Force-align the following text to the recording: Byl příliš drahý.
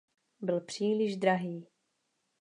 Byl 0.41 0.61
příliš 0.61 1.17
drahý. 1.17 1.67